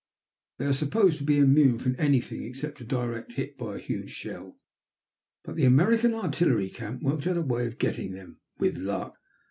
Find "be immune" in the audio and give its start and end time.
1.23-1.77